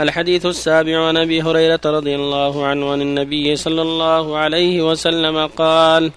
الحديث 0.00 0.46
السابع 0.46 1.08
عن 1.08 1.16
أبي 1.16 1.42
هريرة 1.42 1.80
رضي 1.84 2.14
الله 2.14 2.66
عنه 2.66 2.92
عن 2.92 3.02
النبي 3.02 3.56
صلى 3.56 3.82
الله 3.82 4.36
عليه 4.36 4.82
وسلم 4.90 5.46
قال 5.46 6.12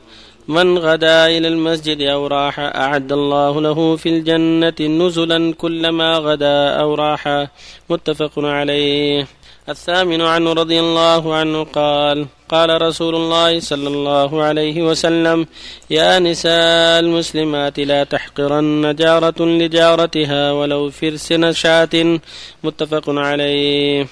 من 0.48 0.78
غدا 0.78 1.28
إلى 1.28 1.48
المسجد 1.48 2.02
أو 2.02 2.28
راح 2.28 2.60
أعد 2.60 3.12
الله 3.12 3.62
له 3.62 3.96
في 3.96 4.10
الجنة 4.10 4.80
نزلا 4.82 5.54
كلما 5.54 6.18
غدا 6.18 6.70
أو 6.70 6.96
راح. 6.96 7.48
متفق 7.90 8.32
عليه. 8.38 9.28
الثامن 9.70 10.22
عنه 10.22 10.54
رضي 10.54 10.80
الله 10.80 11.36
عنه 11.36 11.64
قال 11.64 12.28
قال 12.50 12.82
رسول 12.82 13.16
الله 13.16 13.60
صلى 13.60 13.88
الله 13.88 14.44
عليه 14.44 14.82
وسلم 14.84 15.48
يا 15.90 16.20
نساء 16.20 17.00
المسلمات 17.00 17.80
لا 17.80 18.04
تحقرن 18.04 18.96
جارة 18.96 19.40
لجارتها 19.40 20.52
ولو 20.52 20.90
فرس 20.90 21.32
نشاة 21.32 22.20
متفق 22.64 23.04
عليه. 23.10 24.08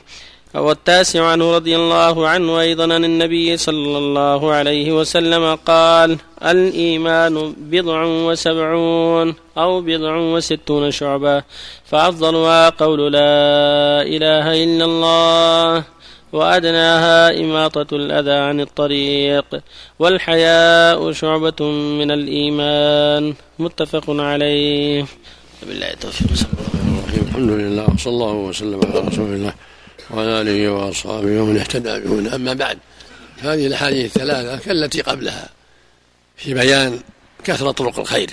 والتاسع 0.55 1.25
عنه 1.25 1.55
رضي 1.55 1.75
الله 1.75 2.27
عنه 2.27 2.59
أيضا 2.59 2.93
عن 2.93 3.05
النبي 3.05 3.57
صلى 3.57 3.97
الله 3.97 4.51
عليه 4.51 4.91
وسلم 4.91 5.55
قال 5.55 6.17
الإيمان 6.43 7.53
بضع 7.57 8.03
وسبعون 8.03 9.35
أو 9.57 9.81
بضع 9.81 10.15
وستون 10.15 10.91
شعبة 10.91 11.43
فأفضلها 11.85 12.69
قول 12.69 13.13
لا 13.13 14.01
إله 14.01 14.63
إلا 14.63 14.85
الله. 14.85 15.92
وأدناها 16.33 17.39
إماطة 17.39 17.95
الأذى 17.95 18.31
عن 18.31 18.59
الطريق 18.61 19.45
والحياء 19.99 21.11
شعبة 21.11 21.65
من 21.99 22.11
الإيمان 22.11 23.33
متفق 23.59 24.03
عليه. 24.09 25.05
بالله 25.63 25.93
التوفيق. 25.93 26.47
الحمد 27.27 27.49
لله 27.49 27.89
وصلى 27.93 28.13
الله 28.13 28.31
وسلم 28.31 28.81
على 28.85 28.99
رسول 28.99 29.33
الله 29.33 29.53
وعلى 30.11 30.41
آله 30.41 30.69
وأصحابه 30.69 31.41
ومن 31.41 31.57
اهتدى 31.57 31.99
بهن 31.99 32.27
أما 32.27 32.53
بعد 32.53 32.77
هذه 33.41 33.67
الأحاديث 33.67 34.05
الثلاثة 34.05 34.57
كالتي 34.57 35.01
قبلها 35.01 35.49
في 36.37 36.53
بيان 36.53 36.99
كثرة 37.43 37.71
طرق 37.71 37.99
الخير 37.99 38.29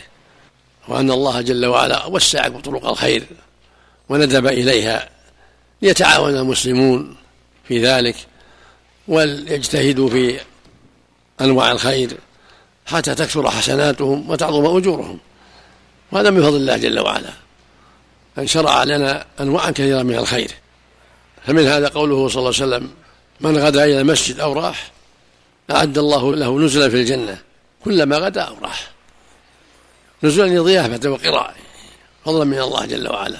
وأن 0.89 1.11
الله 1.11 1.41
جل 1.41 1.67
وعلا 1.67 2.07
وسع 2.07 2.49
طرق 2.49 2.89
الخير 2.89 3.23
وندب 4.09 4.47
إليها 4.47 5.09
ليتعاون 5.83 6.37
المسلمون 6.37 7.20
في 7.71 7.87
ذلك 7.87 8.17
وليجتهدوا 9.09 10.11
في 10.11 10.41
أنواع 11.41 11.73
الخير 11.73 12.19
حتى 12.87 13.15
تكثر 13.15 13.51
حسناتهم 13.51 14.31
وتعظم 14.31 14.77
أجورهم. 14.77 15.19
وهذا 16.13 16.31
من 16.31 16.43
فضل 16.43 16.57
الله 16.57 16.77
جل 16.77 17.01
وعلا. 17.01 17.31
أن 18.39 18.47
شرع 18.47 18.85
لنا 18.85 19.27
أنواعا 19.41 19.71
كثيرة 19.71 20.03
من 20.03 20.15
الخير. 20.15 20.51
فمن 21.47 21.67
هذا 21.67 21.89
قوله 21.89 22.29
صلى 22.29 22.39
الله 22.39 22.55
عليه 22.61 22.77
وسلم 22.77 22.91
من 23.41 23.59
غدا 23.59 23.85
إلى 23.85 24.01
المسجد 24.01 24.41
أو 24.41 24.53
راح 24.53 24.91
أعد 25.71 25.99
الله 25.99 26.37
له 26.37 26.59
نزلا 26.59 26.89
في 26.89 26.97
الجنة 26.97 27.39
كلما 27.85 28.19
غدا 28.19 28.43
أو 28.43 28.55
راح. 28.63 28.91
نزلا 30.23 30.59
لضيافة 30.59 31.11
وقراءة 31.11 31.55
فضلا 32.25 32.45
من 32.45 32.61
الله 32.61 32.87
جل 32.87 33.09
وعلا. 33.09 33.39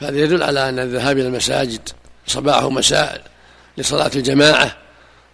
فهذا 0.00 0.18
يدل 0.18 0.42
على 0.42 0.68
أن 0.68 0.78
الذهاب 0.78 1.18
إلى 1.18 1.26
المساجد 1.26 1.88
صباح 2.26 2.64
ومساء 2.64 3.31
لصلاة 3.78 4.10
الجماعة 4.16 4.76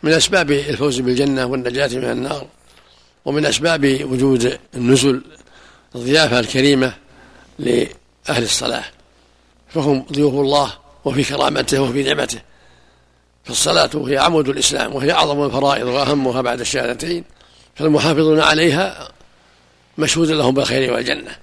من 0.02 0.12
أسباب 0.12 0.50
الفوز 0.50 1.00
بالجنة 1.00 1.46
والنجاة 1.46 1.88
من 1.88 2.10
النار 2.10 2.46
ومن 3.24 3.46
أسباب 3.46 3.98
وجود 4.04 4.58
النزل 4.74 5.22
الضيافة 5.94 6.40
الكريمة 6.40 6.94
لأهل 7.58 8.42
الصلاة 8.42 8.84
فهم 9.68 10.06
ضيوف 10.12 10.34
الله 10.34 10.72
وفي 11.04 11.24
كرامته 11.24 11.82
وفي 11.82 12.02
نعمته 12.02 12.40
فالصلاة 13.44 13.90
هي 13.94 14.18
عمود 14.18 14.48
الإسلام 14.48 14.94
وهي 14.94 15.12
أعظم 15.12 15.44
الفرائض 15.44 15.86
وأهمها 15.86 16.42
بعد 16.42 16.60
الشهادتين 16.60 17.24
فالمحافظون 17.74 18.40
عليها 18.40 19.08
مشهود 19.98 20.30
لهم 20.30 20.54
بالخير 20.54 20.92
والجنة 20.92 21.36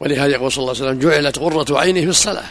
ولهذا 0.00 0.32
يقول 0.32 0.52
صلى 0.52 0.62
الله 0.62 0.74
عليه 0.74 0.84
وسلم 0.84 1.10
جعلت 1.10 1.38
غرة 1.38 1.78
عينه 1.78 2.00
في 2.00 2.08
الصلاة 2.08 2.48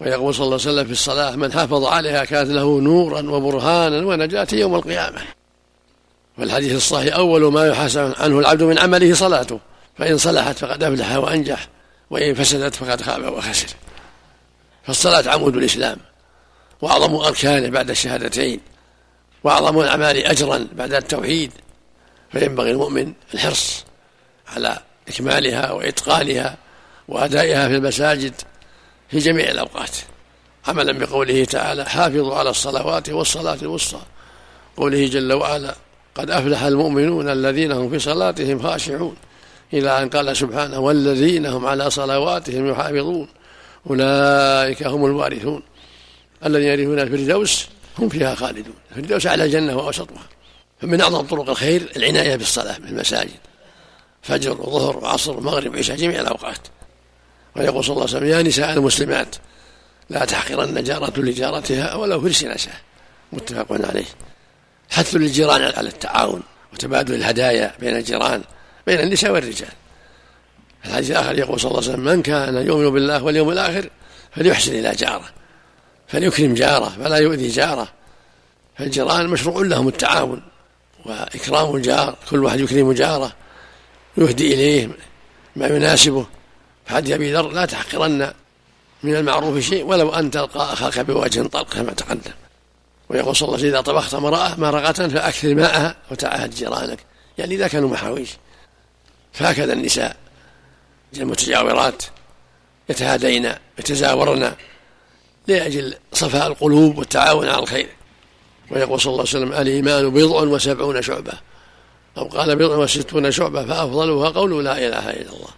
ويقول 0.00 0.34
صلى 0.34 0.44
الله 0.44 0.58
عليه 0.60 0.72
وسلم 0.72 0.84
في 0.84 0.92
الصلاة 0.92 1.36
من 1.36 1.52
حافظ 1.52 1.84
عليها 1.84 2.24
كانت 2.24 2.50
له 2.50 2.80
نورا 2.80 3.30
وبرهانا 3.30 4.06
ونجاة 4.06 4.46
يوم 4.52 4.74
القيامة. 4.74 5.20
والحديث 6.38 6.76
الصحيح 6.76 7.14
أول 7.16 7.52
ما 7.52 7.66
يحاسب 7.66 8.14
عنه 8.18 8.38
العبد 8.38 8.62
من 8.62 8.78
عمله 8.78 9.14
صلاته 9.14 9.60
فإن 9.98 10.18
صلحت 10.18 10.58
فقد 10.58 10.82
أفلح 10.82 11.16
وأنجح 11.16 11.68
وإن 12.10 12.34
فسدت 12.34 12.74
فقد 12.74 13.02
خاب 13.02 13.32
وخسر. 13.32 13.68
فالصلاة 14.86 15.30
عمود 15.34 15.56
الإسلام 15.56 15.98
وأعظم 16.82 17.14
أركانه 17.14 17.68
بعد 17.68 17.90
الشهادتين 17.90 18.60
وأعظم 19.44 19.80
الأعمال 19.80 20.24
أجرا 20.26 20.66
بعد 20.72 20.92
التوحيد 20.92 21.52
فينبغي 22.32 22.70
المؤمن 22.70 23.12
الحرص 23.34 23.84
على 24.48 24.78
إكمالها 25.08 25.72
وإتقانها 25.72 26.56
وأدائها 27.08 27.68
في 27.68 27.74
المساجد 27.74 28.34
في 29.08 29.18
جميع 29.18 29.50
الأوقات. 29.50 29.90
عملا 30.68 30.92
بقوله 30.92 31.44
تعالى 31.44 31.84
حافظوا 31.84 32.34
على 32.34 32.50
الصلوات 32.50 33.08
والصلاة 33.08 33.58
الوسطى. 33.62 34.00
قوله 34.76 35.06
جل 35.06 35.32
وعلا 35.32 35.74
قد 36.14 36.30
أفلح 36.30 36.62
المؤمنون 36.62 37.28
الذين 37.28 37.72
هم 37.72 37.90
في 37.90 37.98
صلاتهم 37.98 38.62
خاشعون. 38.62 39.16
إلى 39.72 40.02
أن 40.02 40.08
قال 40.08 40.36
سبحانه 40.36 40.78
والذين 40.78 41.46
هم 41.46 41.66
على 41.66 41.90
صلواتهم 41.90 42.70
يحافظون. 42.70 43.28
أولئك 43.90 44.82
هم 44.82 45.06
الوارثون. 45.06 45.62
الذين 46.46 46.68
يرثون 46.68 47.00
الفردوس 47.00 47.66
هم 47.98 48.08
فيها 48.08 48.34
خالدون. 48.34 48.74
الفردوس 48.90 49.26
على 49.26 49.44
الجنة 49.44 49.76
وأوسطها. 49.76 50.28
فمن 50.80 51.00
أعظم 51.00 51.26
طرق 51.26 51.50
الخير 51.50 51.92
العناية 51.96 52.36
بالصلاة 52.36 52.72
في 52.72 52.88
المساجد. 52.88 53.38
فجر 54.22 54.60
وظهر 54.60 54.96
وعصر 54.96 55.36
ومغرب 55.36 55.74
وعشاء 55.74 55.96
جميع 55.96 56.20
الأوقات. 56.20 56.58
ويقول 57.56 57.84
صلى 57.84 57.92
الله 57.92 58.06
عليه 58.06 58.16
وسلم 58.16 58.28
يا 58.28 58.42
نساء 58.42 58.72
المسلمات 58.72 59.36
لا 60.10 60.24
تحقرن 60.24 60.84
جارة 60.84 61.20
لجارتها 61.20 61.94
ولو 61.94 62.20
فرس 62.20 62.44
نساء 62.44 62.80
متفق 63.32 63.66
عليه. 63.88 64.04
حث 64.90 65.14
للجيران 65.14 65.62
على 65.62 65.88
التعاون 65.88 66.42
وتبادل 66.72 67.14
الهدايا 67.14 67.74
بين 67.80 67.96
الجيران 67.96 68.42
بين 68.86 69.00
النساء 69.00 69.30
والرجال. 69.30 69.72
الحديث 70.84 71.10
الآخر 71.10 71.38
يقول 71.38 71.60
صلى 71.60 71.70
الله 71.70 71.82
عليه 71.82 71.92
وسلم 71.92 72.04
من 72.04 72.22
كان 72.22 72.66
يؤمن 72.66 72.90
بالله 72.90 73.22
واليوم 73.22 73.50
الآخر 73.50 73.90
فليحسن 74.32 74.74
إلى 74.74 74.92
جاره 74.92 75.28
فليكرم 76.08 76.54
جاره 76.54 76.88
فلا 76.88 77.16
يؤذي 77.16 77.48
جاره. 77.48 77.88
فالجيران 78.78 79.26
مشروع 79.26 79.62
لهم 79.62 79.88
التعاون 79.88 80.42
وإكرام 81.06 81.76
الجار 81.76 82.16
كل 82.30 82.44
واحد 82.44 82.60
يكرم 82.60 82.92
جاره 82.92 83.32
يهدي 84.16 84.54
إليه 84.54 84.88
ما 85.56 85.66
يناسبه. 85.66 86.26
فحديث 86.88 87.14
أبي 87.14 87.32
ذر 87.32 87.48
لا 87.48 87.66
تحقرن 87.66 88.32
من 89.02 89.16
المعروف 89.16 89.58
شيء 89.58 89.84
ولو 89.84 90.10
أن 90.10 90.30
تلقى 90.30 90.72
أخاك 90.72 90.98
بوجه 90.98 91.42
طلق 91.42 91.74
كما 91.74 91.92
تقدم 91.92 92.32
ويقول 93.08 93.36
صلى 93.36 93.46
الله 93.46 93.58
عليه 93.58 93.68
وسلم 93.68 93.74
إذا 93.74 93.80
طبخت 93.80 94.14
امرأة 94.14 94.60
مرقة 94.60 95.08
فأكثر 95.08 95.54
ماءها 95.54 95.96
وتعاهد 96.10 96.50
جيرانك. 96.50 96.98
يعني 97.38 97.54
إذا 97.54 97.68
كانوا 97.68 97.88
محاويش. 97.88 98.30
فهكذا 99.32 99.72
النساء 99.72 100.16
المتجاورات 101.16 102.02
يتهادين 102.90 103.52
يتزاورن 103.78 104.52
لأجل 105.46 105.94
صفاء 106.12 106.46
القلوب 106.46 106.98
والتعاون 106.98 107.48
على 107.48 107.62
الخير. 107.62 107.88
ويقول 108.70 109.00
صلى 109.00 109.10
الله 109.10 109.24
عليه 109.28 109.30
وسلم 109.30 109.52
الإيمان 109.52 110.10
بضع 110.10 110.40
وسبعون 110.40 111.02
شعبة. 111.02 111.32
أو 112.18 112.24
قال 112.24 112.56
بضع 112.56 112.76
وستون 112.76 113.30
شعبة 113.30 113.64
فأفضلها 113.64 114.28
قول 114.28 114.64
لا 114.64 114.78
إله 114.78 115.10
إلا 115.10 115.32
الله. 115.32 115.50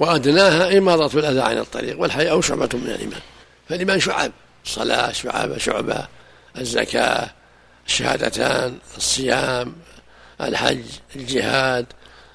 وأدناها 0.00 0.78
إمارة 0.78 1.18
الأذى 1.18 1.40
عن 1.40 1.58
الطريق 1.58 2.00
والحياء 2.00 2.40
شعبة 2.40 2.68
من 2.74 2.90
الإيمان. 2.90 3.20
فالإيمان 3.68 4.00
شعب 4.00 4.32
الصلاة 4.64 5.12
شعبة 5.12 5.58
شعبة 5.58 6.06
الزكاة 6.58 7.30
الشهادتان 7.86 8.78
الصيام 8.96 9.74
الحج 10.40 10.84
الجهاد 11.16 11.86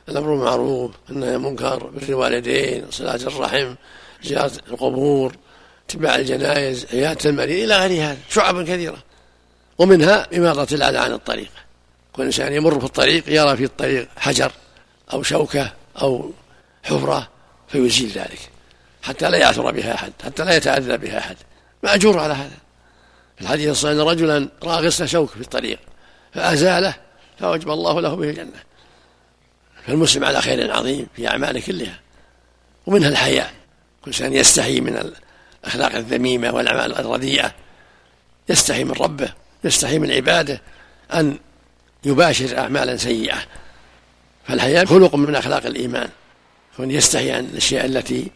الأمر 0.10 0.36
بالمعروف 0.36 0.92
النهي 1.10 1.36
المنكر 1.36 1.84
بر 1.84 2.02
الوالدين 2.10 2.86
صلاة 2.92 3.16
الرحم 3.16 3.76
زيارة 4.24 4.52
القبور 4.68 5.36
اتباع 5.90 6.16
الجنائز 6.16 6.86
عيادة 6.94 7.30
المريض 7.30 7.64
إلى 7.64 7.78
غير 7.78 8.04
هذا 8.04 8.18
شعب 8.30 8.64
كثيرة. 8.64 8.98
ومنها 9.78 10.28
إمارة 10.38 10.68
الأذى 10.74 10.98
عن 10.98 11.12
الطريق. 11.12 11.52
كل 12.14 12.24
إنسان 12.24 12.54
يمر 12.54 12.80
في 12.80 12.86
الطريق 12.86 13.24
يرى 13.28 13.58
في 13.58 13.64
الطريق 13.64 14.08
حجر 14.18 14.52
أو 15.14 15.24
شوكة 15.24 15.74
أو 16.02 16.32
حفرة 16.84 17.35
فيزيل 17.68 18.10
ذلك. 18.10 18.40
حتى 19.04 19.30
لا 19.30 19.38
يعثر 19.38 19.72
بها 19.72 19.96
أحد 19.96 20.14
حتى 20.24 20.46
لا 20.46 20.56
يتأذى 20.56 20.98
بها 20.98 21.20
أحد. 21.20 21.36
مأجور 21.84 22.20
على 22.20 22.34
هذا. 22.34 22.58
في 23.36 23.42
الحديث 23.42 23.70
الصحيح 23.70 23.92
أن 23.96 24.02
رجلا 24.02 24.50
رأى 24.64 24.88
غصن 24.88 25.08
شوك 25.08 25.30
في 25.30 25.42
الطريق 25.42 25.80
فأزاله 26.34 26.96
فوجب 27.40 27.70
الله 27.70 28.02
له 28.02 28.16
به 28.16 28.30
الجنة. 28.30 28.64
فالمسلم 29.88 30.26
على 30.26 30.42
خير 30.42 30.72
عظيم 30.72 31.08
في 31.16 31.28
أعماله 31.28 31.60
كلها. 31.60 32.00
ومنها 32.86 33.10
الحياء. 33.10 33.54
كل 34.02 34.12
إنسان 34.12 34.34
يستحي 34.34 34.82
من 34.82 35.12
الأخلاق 35.64 35.96
الذميمة 35.96 36.52
والأعمال 36.52 36.96
الرديئة. 37.00 37.52
يستحي 38.50 38.84
من 38.84 38.92
ربه 38.92 39.30
يستحي 39.64 40.00
من 40.00 40.12
عباده 40.12 40.62
أن 41.14 41.38
يباشر 42.06 42.58
أعمالا 42.58 42.98
سيئة. 42.98 43.38
فالحياء 44.48 44.86
خلق 44.86 45.16
من 45.16 45.36
أخلاق 45.36 45.66
الإيمان. 45.66 46.10
كون 46.78 46.92
يستحي 46.92 47.32
عن 47.32 47.46
الأشياء 47.46 47.86
التي 47.86 48.32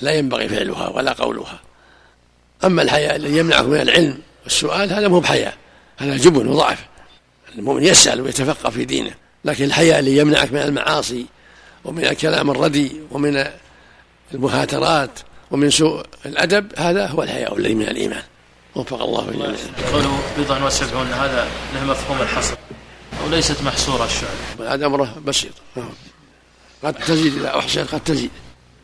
لا 0.00 0.12
ينبغي 0.12 0.48
فعلها 0.48 0.88
ولا 0.88 1.12
قولها. 1.12 1.60
أما 2.64 2.82
الحياء 2.82 3.16
الذي 3.16 3.38
يمنعه 3.38 3.62
من 3.62 3.80
العلم 3.80 4.18
والسؤال 4.44 4.92
هذا 4.92 5.08
مو 5.08 5.20
بحياء 5.20 5.56
هذا 5.96 6.16
جبن 6.16 6.48
وضعف. 6.48 6.84
المؤمن 7.54 7.84
يسأل 7.84 8.20
ويتفقه 8.20 8.70
في 8.70 8.84
دينه 8.84 9.14
لكن 9.44 9.64
الحياء 9.64 9.98
اللي 9.98 10.16
يمنعك 10.16 10.52
من 10.52 10.58
المعاصي 10.58 11.26
ومن 11.84 12.04
الكلام 12.04 12.50
الردي 12.50 12.92
ومن 13.10 13.44
المهاترات 14.34 15.10
ومن 15.50 15.70
سوء 15.70 16.02
الأدب 16.26 16.72
هذا 16.76 17.06
هو 17.06 17.22
الحياء 17.22 17.56
الذي 17.56 17.74
من 17.74 17.88
الإيمان. 17.88 18.22
وفق 18.74 19.02
الله 19.02 19.30
جميعا 19.30 19.56
قوله 19.92 20.18
بضع 20.38 20.66
وسبعون 20.66 21.06
هذا 21.06 21.48
له 21.74 21.84
مفهوم 21.84 22.22
الحصر 22.22 22.56
أو 23.24 23.28
ليست 23.30 23.62
محصورة 23.62 24.04
الشعر. 24.04 24.74
هذا 24.74 24.86
أمره 24.86 25.16
بسيط. 25.26 25.52
قد 26.84 26.94
تزيد 26.94 27.36
إذا 27.36 27.58
أحسن 27.58 27.84
قد 27.84 28.00
تزيد. 28.04 28.30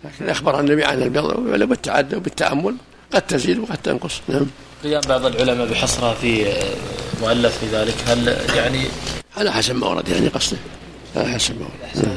لكن 0.04 0.28
أخبر 0.28 0.60
النبي 0.60 0.84
عن 0.84 1.02
البيض 1.02 1.68
بالتعدى 1.68 2.16
وبالتأمل 2.16 2.76
قد 3.12 3.22
تزيد 3.22 3.58
وقد 3.58 3.76
تنقص. 3.76 4.20
نعم. 4.28 4.46
قيام 4.84 5.00
بعض 5.00 5.26
العلماء 5.26 5.66
بحصرها 5.66 6.14
في 6.14 6.52
مؤلف 7.20 7.58
في 7.58 7.66
ذلك 7.66 7.94
هل 8.06 8.36
يعني 8.56 8.84
على 9.36 9.52
حسب 9.52 9.76
ما 9.76 9.86
ورد 9.86 10.08
يعني 10.08 10.28
قصده. 10.28 10.58
على 11.16 11.28
حسب 11.28 11.60
ما 11.60 11.66
ورد. 11.66 12.06
نعم. 12.06 12.16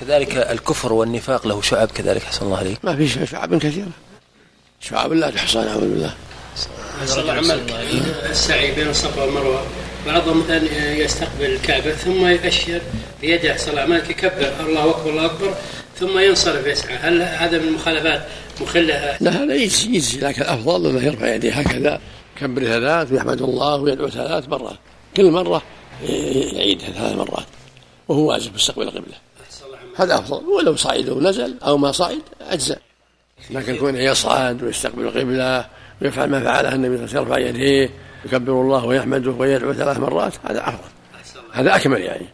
كذلك 0.00 0.36
الكفر 0.36 0.92
والنفاق 0.92 1.46
له 1.46 1.62
شعب 1.62 1.88
كذلك 1.88 2.22
حسن 2.22 2.46
الله 2.46 2.58
عليك 2.58 2.78
ما 2.84 2.96
في 2.96 3.26
شعب 3.26 3.58
كثيرة 3.58 3.90
شعب 4.80 5.12
لا 5.12 5.30
تحصى 5.30 5.58
نعوذ 5.58 5.80
بالله. 5.80 6.14
السعي 8.30 8.74
بين 8.74 8.88
الصفا 8.88 9.22
والمروه 9.22 9.62
بعضهم 10.06 10.40
مثلا 10.40 10.94
يستقبل 10.94 11.44
الكعبة 11.44 11.92
ثم 11.92 12.26
يؤشر 12.26 12.80
بيده 13.20 13.56
صلى 13.56 13.70
الله 13.70 13.80
عليه 13.80 13.94
وسلم 13.94 14.10
يكبر. 14.10 14.66
الله 14.66 14.90
أكبر 14.90 15.10
الله 15.10 15.26
أكبر. 15.26 15.54
ثم 16.00 16.18
ينصرف 16.18 16.66
يسعى. 16.66 16.96
هل 16.96 17.22
هذا 17.22 17.58
من 17.58 17.68
المخالفات 17.68 18.26
مخلة؟ 18.60 19.16
لا 19.20 19.30
هذا 19.30 19.54
يجزي 19.54 19.88
يجزي 19.88 20.20
لكن 20.20 20.42
الأفضل 20.42 20.90
انه 20.90 21.06
يرفع 21.06 21.34
يديه 21.34 21.52
هكذا. 21.52 22.00
يكبر 22.36 22.64
ثلاث 22.64 23.12
ويحمد 23.12 23.42
الله 23.42 23.76
ويدعو 23.76 24.08
ثلاث 24.08 24.48
مرات. 24.48 24.76
كل 25.16 25.30
مرة 25.30 25.62
يعيدها 26.02 26.90
ثلاث 26.90 27.12
مرات. 27.12 27.46
وهو 28.08 28.30
واجب 28.30 28.54
مستقبل 28.54 28.82
القبلة. 28.82 29.14
هذا 29.96 30.14
أفضل. 30.14 30.44
ولو 30.46 30.76
صعد 30.76 31.08
ونزل 31.08 31.54
أو 31.64 31.78
ما 31.78 31.92
صعد 31.92 32.18
أجزاء. 32.40 32.78
لكن 33.50 33.76
كونه 33.76 33.98
يصعد 33.98 34.62
ويستقبل 34.62 35.02
القبلة 35.02 35.66
ويفعل 36.02 36.30
ما 36.30 36.40
فعله 36.40 36.74
النبي 36.74 36.96
صلى 36.96 37.22
الله 37.22 37.34
عليه 37.34 37.44
وسلم 37.46 37.56
يرفع 37.56 37.58
يديه 37.58 37.90
يكبر 38.24 38.52
الله 38.52 38.84
ويحمده 38.84 39.30
ويدعو 39.30 39.72
ثلاث 39.72 39.98
مرات 39.98 40.32
هذا 40.44 40.68
أفضل. 40.68 40.90
هذا 41.52 41.76
أكمل 41.76 42.00
يعني. 42.00 42.26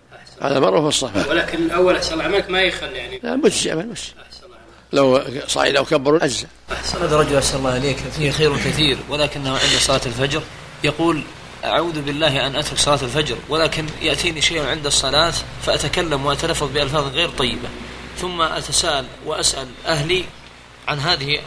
هذا 0.42 0.60
مرة 0.60 0.80
في 0.80 0.88
الصفا 0.88 1.30
ولكن 1.30 1.58
الأول 1.58 1.96
أحسن 1.96 2.20
عملك 2.20 2.50
ما 2.50 2.60
يخل 2.60 2.92
يعني. 2.92 3.20
لا 3.22 3.36
مجزي 3.36 3.74
مجزي 3.74 4.12
لو 4.92 5.22
صعد 5.46 5.76
أو 5.76 5.84
كبر 5.84 6.24
أجزاء. 6.24 6.50
هذا 7.00 7.16
رجل 7.16 7.36
اسال 7.36 7.58
الله 7.58 7.70
عليك 7.70 7.96
فيه 7.96 8.30
خير 8.30 8.56
كثير. 8.56 8.98
ولكنه 9.08 9.50
عند 9.50 9.78
صلاة 9.80 10.00
الفجر 10.06 10.42
يقول 10.84 11.22
أعوذ 11.64 12.02
بالله 12.02 12.46
أن 12.46 12.56
أترك 12.56 12.78
صلاة 12.78 13.02
الفجر 13.02 13.36
ولكن 13.48 13.86
يأتيني 14.02 14.40
شيء 14.40 14.66
عند 14.66 14.86
الصلاة 14.86 15.32
فأتكلم 15.62 16.26
وأتلفظ 16.26 16.72
بألفاظ 16.72 17.14
غير 17.14 17.28
طيبة. 17.28 17.68
ثم 18.18 18.40
أتساءل 18.40 19.04
وأسأل 19.26 19.66
أهلي 19.86 20.24
عن 20.88 20.98
هذه 20.98 21.38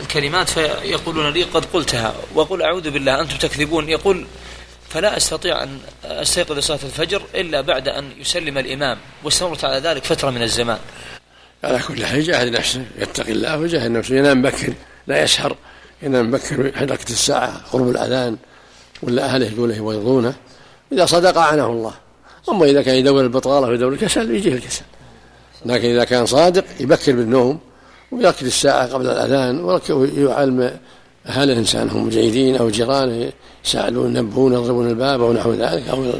الكلمات 0.00 0.48
فيقولون 0.48 1.32
لي 1.32 1.42
قد 1.42 1.64
قلتها. 1.64 2.14
وأقول 2.34 2.62
أعوذ 2.62 2.90
بالله 2.90 3.20
أنتم 3.20 3.36
تكذبون. 3.36 3.88
يقول 3.88 4.26
فلا 4.88 5.16
أستطيع 5.16 5.62
أن 5.62 5.78
أستيقظ 6.04 6.58
لصلاة 6.58 6.78
الفجر 6.84 7.22
إلا 7.34 7.60
بعد 7.60 7.88
أن 7.88 8.04
يسلم 8.18 8.58
الإمام 8.58 8.98
واستمرت 9.24 9.64
على 9.64 9.78
ذلك 9.78 10.04
فترة 10.04 10.30
من 10.30 10.42
الزمان. 10.42 10.78
على 11.64 11.78
كل 11.88 12.06
حال 12.06 12.18
يجاهد 12.18 12.48
نفسه 12.48 12.84
يتقي 12.98 13.32
الله 13.32 13.58
ويجاهد 13.58 13.90
نفسه. 13.90 14.14
ينام 14.16 14.42
بكر 14.42 14.72
لا 15.06 15.22
يسهر. 15.22 15.56
ينام 16.02 16.30
بكر 16.30 16.72
حركة 16.76 17.10
الساعة 17.10 17.60
قرب 17.72 17.88
الأذان 17.88 18.36
ولا 19.02 19.24
أهله 19.24 19.46
يقول 19.46 19.70
يبغضونه 19.70 20.34
إذا 20.92 21.06
صدق 21.06 21.38
أعنه 21.38 21.66
الله. 21.66 21.94
أما 22.48 22.64
إذا 22.64 22.82
كان 22.82 22.94
يدور 22.94 23.20
البطالة 23.20 23.68
ويدور 23.68 23.92
الكسل 23.92 24.34
يجيه 24.34 24.52
الكسل. 24.52 24.82
لكن 25.66 25.88
إذا 25.88 26.04
كان 26.04 26.26
صادق 26.26 26.64
يبكر 26.80 27.12
بالنوم. 27.12 27.60
ويركز 28.12 28.46
الساعة 28.46 28.86
قبل 28.86 29.06
الأذان 29.06 29.80
ويعلم 29.90 30.78
أهل 31.26 31.50
الإنسان 31.50 31.88
هم 31.88 32.08
جيدين 32.08 32.56
أو 32.56 32.70
جيرانه 32.70 33.32
يساعدون 33.64 34.16
ينبهون 34.16 34.52
يضربون 34.52 34.88
الباب 34.88 35.22
أو 35.22 35.32
نحو 35.32 35.52
ذلك 35.52 35.88
أو 35.88 36.12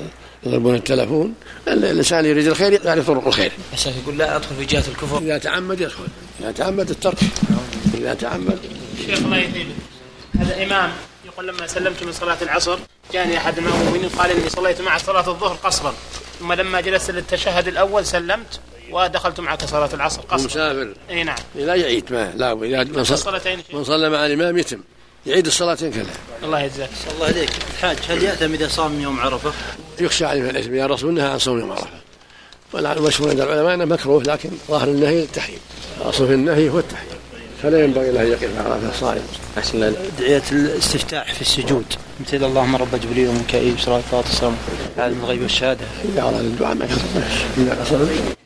يضربون 0.46 0.74
التلفون. 0.74 1.34
الإنسان 1.68 2.24
يريد 2.26 2.46
الخير 2.46 2.84
يعرف 2.84 3.06
طرق 3.06 3.26
الخير. 3.26 3.52
الشيخ 3.72 3.94
يقول 4.02 4.18
لا 4.18 4.36
أدخل 4.36 4.54
في 4.56 4.64
جهة 4.64 4.84
الكفر. 4.88 5.18
إذا 5.18 5.38
تعمد 5.38 5.80
يدخل 5.80 6.04
إذا 6.40 6.52
تعمد 6.52 6.90
الترك. 6.90 7.18
إذا 7.94 8.14
تعمد. 8.14 8.58
شيخ 9.06 9.18
الله 9.18 9.36
يهديك. 9.36 9.66
هذا 10.38 10.64
إمام 10.64 10.90
يقول 11.26 11.48
لما 11.48 11.66
سلمت 11.66 12.02
من 12.02 12.12
صلاة 12.12 12.36
العصر 12.42 12.78
جاني 13.12 13.36
أحد 13.36 13.58
المؤمنين 13.58 14.08
قال 14.08 14.30
إني 14.30 14.48
صليت 14.48 14.80
مع 14.80 14.98
صلاة 14.98 15.28
الظهر 15.28 15.56
قصرا. 15.64 15.94
ثم 16.40 16.52
لما 16.52 16.80
جلست 16.80 17.10
للتشهد 17.10 17.68
الأول 17.68 18.06
سلمت. 18.06 18.60
ودخلت 18.92 19.40
معك 19.40 19.64
صلاة 19.64 19.90
العصر 19.94 20.20
قصرا 20.20 20.46
مسافر. 20.46 20.94
إي 21.10 21.22
نعم. 21.24 21.38
لا 21.54 21.74
يعيد 21.74 22.12
ما 22.12 22.32
لا 22.36 22.52
إذا 22.52 22.84
من 22.84 23.04
صلى, 23.04 23.14
الصلاتين 23.14 23.58
من 23.72 23.84
صلى 23.84 24.10
مع 24.10 24.26
الإمام 24.26 24.58
يتم. 24.58 24.80
يعيد 25.26 25.46
الصلاتين 25.46 25.92
كلها 25.92 26.04
الله 26.42 26.60
يجزاك 26.60 26.90
الله 27.14 27.26
عليك. 27.26 27.50
الحاج 27.74 27.96
هل 28.08 28.22
يأثم 28.22 28.52
إذا 28.54 28.68
صام 28.68 29.00
يوم 29.00 29.20
عرفة؟ 29.20 29.52
يخشى 30.00 30.24
عليه 30.24 30.40
من 30.40 30.50
الإثم. 30.50 30.74
يا 30.74 30.86
رسول 30.86 31.14
نهى 31.14 31.26
عن 31.26 31.38
صوم 31.38 31.60
يوم 31.60 31.72
عرفة. 31.72 32.00
والمشهور 32.72 33.30
عند 33.30 33.40
العلماء 33.40 33.74
أنه 33.74 33.84
مكروه 33.84 34.22
لكن 34.22 34.50
ظاهر 34.68 34.88
النهي 34.88 35.22
التحريم. 35.22 35.58
الأصل 36.00 36.26
في 36.26 36.34
النهي 36.34 36.68
هو 36.68 36.78
التحريم. 36.78 37.10
فلا 37.62 37.84
ينبغي 37.84 38.10
له 38.10 38.22
أن 38.22 38.26
يقف 38.26 38.66
على 38.66 38.88
الصائم. 38.88 39.22
أحسن 39.58 39.82
ادعيه 39.82 40.42
الاستفتاح 40.52 41.34
في 41.34 41.40
السجود. 41.40 41.84
مثل 42.20 42.44
اللهم 42.44 42.76
رب 42.76 43.00
جبريل 43.00 43.28
وميكائيل 43.28 43.74
بسرعة 43.74 44.00
فاطر 44.00 44.52
عالم 44.98 45.20
الغيب 45.20 45.42
والشهادة. 45.42 45.84
إذا 46.04 46.22
أراد 46.22 46.34
الدعاء 46.34 46.74
ما 46.74 46.84
يصح 46.84 48.39